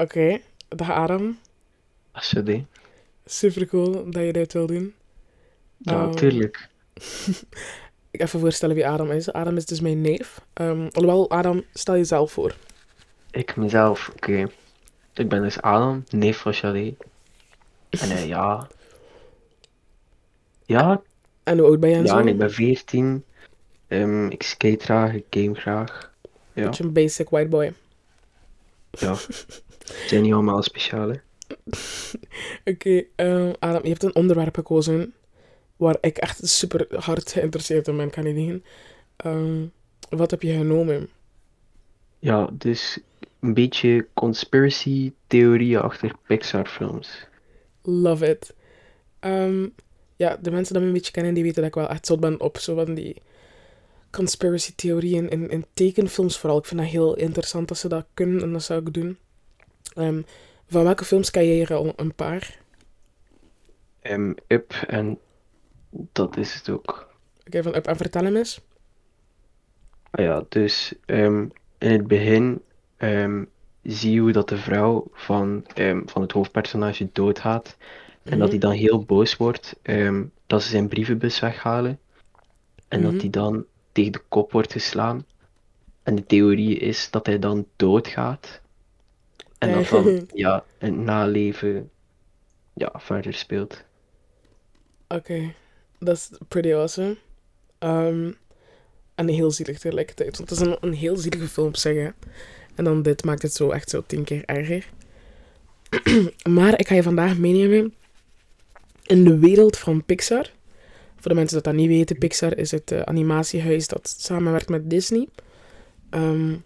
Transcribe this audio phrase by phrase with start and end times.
[0.00, 0.38] Oké,
[0.68, 1.38] dag Adam.
[2.12, 2.66] Alsjeblieft.
[3.24, 4.94] Super cool dat je dit wil doen.
[5.78, 6.68] Ja, Ehm, tuurlijk.
[8.10, 9.32] Ik even voorstellen wie Adam is.
[9.32, 10.40] Adam is dus mijn neef.
[10.52, 12.54] Ehm alhoewel, Adam, stel jezelf voor.
[13.30, 14.46] Ik mezelf, oké.
[15.14, 16.94] Ik ben dus Adam, neef van Chalet.
[17.90, 18.66] En eh, ja.
[20.66, 21.02] Ja,
[21.42, 22.18] En hoe oud ben en ja, zo?
[22.18, 23.24] en ik ben 14.
[23.88, 26.12] Ehm, ik skate graag, ik game graag.
[26.52, 27.72] Ja, Beetje een basic white boy.
[28.90, 29.16] ja.
[30.06, 31.16] Zijn niet allemaal speciaal, hè?
[32.72, 35.14] Oké, ehm, Adam, je hebt een onderwerp gekozen
[35.76, 38.62] waar ik echt super hard geïnteresseerd in ben, kan je niet
[39.16, 39.64] Ehm
[40.08, 41.08] Wat heb je genomen?
[42.18, 42.98] Ja, dus
[43.40, 47.26] een beetje conspiracy theorieën achter Pixar films.
[47.82, 48.54] Love it.
[49.20, 49.68] Ehm,
[50.16, 52.20] ja, de mensen die me een beetje kennen, die weten dat ik wel echt zot
[52.20, 53.22] ben op zo van die
[54.10, 56.58] conspiracy theorieën in, in tekenfilms vooral.
[56.58, 59.18] Ik vind dat heel interessant dat ze dat kunnen en dat zou ik doen.
[59.94, 60.22] Ehm,
[60.66, 62.58] van welke films er al een paar?
[64.00, 65.18] Ehm, Up en
[65.90, 67.08] dat is het ook.
[67.46, 68.60] Oké, van Up en vertel hem eens.
[70.10, 71.46] Ah ja, dus ehm,
[71.78, 72.62] in het begin
[73.82, 75.64] zie je hoe dat de vrouw van,
[76.06, 77.76] van het hoofdpersonage doodgaat.
[78.22, 78.48] En dat Mhm.
[78.48, 79.76] hij dan heel boos wordt
[80.46, 81.98] dat ze zijn brievenbus weghalen.
[82.88, 83.10] En Mhm.
[83.10, 85.24] dat hij dan tegen de kop wordt geslaan.
[86.02, 88.60] En de theorie is dat hij dan doodgaat.
[89.60, 91.90] En dat dan ja, een naleven
[92.72, 93.84] ja, verder speelt.
[95.08, 95.52] Oké,
[95.98, 97.16] dat is pretty awesome.
[97.78, 98.32] Ehm,
[99.14, 100.36] en heel zielig tegelijkertijd.
[100.36, 102.10] Want het is een, een heel zielige film op zich, hè.
[102.74, 104.88] En dan dit maakt het zo echt zo tien keer erger.
[106.56, 107.94] maar ik ga je vandaag meenemen
[109.02, 110.50] in de wereld van Pixar.
[111.16, 114.90] Voor de mensen dat dat niet weten, Pixar is het eh, animatiehuis dat samenwerkt met
[114.90, 115.28] Disney.
[116.10, 116.56] Ehm,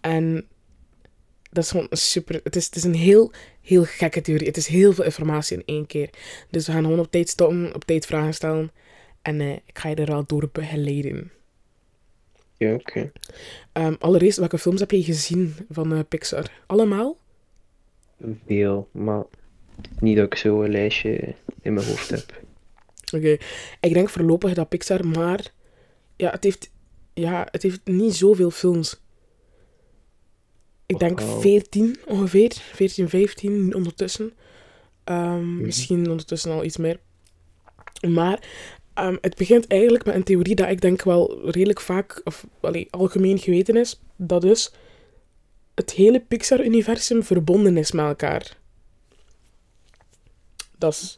[0.00, 0.46] en
[1.52, 2.40] dat is gewoon een super...
[2.44, 4.46] Het is, het is een heel, heel gekke theorie.
[4.46, 6.10] Het is heel veel informatie in één keer.
[6.50, 8.70] Dus we gaan gewoon op tijd stoppen, op tijd vragen stellen.
[9.22, 11.30] En eh, ik ga je er wel door begeleiden.
[12.56, 13.12] Ja, oké.
[13.72, 16.50] Ehm, allereerst, welke films heb je gezien van eh, Pixar?
[16.66, 17.16] Allemaal?
[18.46, 19.24] Veel, maar
[19.98, 22.40] niet dat ik zo een lijstje in mijn hoofd heb.
[23.14, 23.36] Oké.
[23.80, 25.52] Ik denk voorlopig dat Pixar maar...
[26.16, 26.70] Ja, het heeft,
[27.14, 29.01] ja, het heeft niet zoveel films.
[30.92, 31.40] Ik denk Wauw.
[31.40, 32.52] 14 ongeveer.
[32.52, 34.32] 14, 15 ondertussen.
[35.04, 37.00] Ehm, Misschien ondertussen al iets meer.
[38.08, 38.48] Maar
[38.94, 42.88] ehm, het begint eigenlijk met een theorie dat ik denk wel redelijk vaak, of allee,
[42.90, 44.00] algemeen geweten is.
[44.16, 44.72] Dat dus
[45.74, 48.56] het hele Pixar-universum verbonden is met elkaar.
[50.78, 51.14] Dat is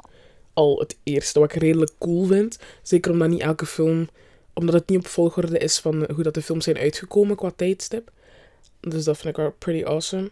[0.52, 2.58] al het eerste wat ik redelijk cool vind.
[2.82, 4.08] Zeker omdat niet elke film,
[4.52, 8.10] omdat het niet op volgorde is van hoe dat de films zijn uitgekomen qua tijdstip.
[8.88, 10.30] Dus dat vind ik wel pretty awesome.